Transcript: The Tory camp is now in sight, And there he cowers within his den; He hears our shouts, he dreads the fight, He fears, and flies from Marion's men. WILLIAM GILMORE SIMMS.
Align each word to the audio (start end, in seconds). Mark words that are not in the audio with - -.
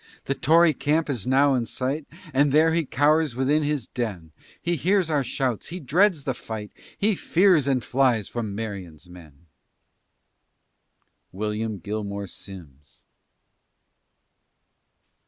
The 0.25 0.33
Tory 0.33 0.73
camp 0.73 1.11
is 1.11 1.27
now 1.27 1.53
in 1.53 1.67
sight, 1.67 2.07
And 2.33 2.51
there 2.51 2.73
he 2.73 2.85
cowers 2.85 3.35
within 3.35 3.61
his 3.61 3.85
den; 3.85 4.31
He 4.59 4.75
hears 4.75 5.11
our 5.11 5.23
shouts, 5.23 5.67
he 5.67 5.79
dreads 5.79 6.23
the 6.23 6.33
fight, 6.33 6.71
He 6.97 7.13
fears, 7.13 7.67
and 7.67 7.83
flies 7.83 8.27
from 8.27 8.55
Marion's 8.55 9.07
men. 9.07 9.45
WILLIAM 11.31 11.81
GILMORE 11.81 12.25
SIMMS. 12.25 13.03